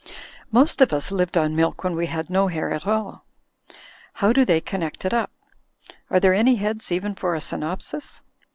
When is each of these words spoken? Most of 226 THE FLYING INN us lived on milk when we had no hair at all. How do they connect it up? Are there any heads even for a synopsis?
Most 0.51 0.81
of 0.81 0.89
226 0.89 0.89
THE 0.89 0.89
FLYING 0.89 1.09
INN 1.11 1.11
us 1.11 1.11
lived 1.11 1.37
on 1.37 1.55
milk 1.55 1.83
when 1.83 1.95
we 1.95 2.07
had 2.07 2.29
no 2.31 2.47
hair 2.47 2.71
at 2.71 2.87
all. 2.87 3.23
How 4.13 4.33
do 4.33 4.43
they 4.43 4.59
connect 4.59 5.05
it 5.05 5.13
up? 5.13 5.29
Are 6.09 6.19
there 6.19 6.33
any 6.33 6.55
heads 6.55 6.91
even 6.91 7.13
for 7.13 7.35
a 7.35 7.39
synopsis? 7.39 8.21